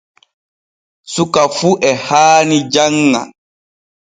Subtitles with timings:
[1.13, 3.21] Suka fu e haani janŋa.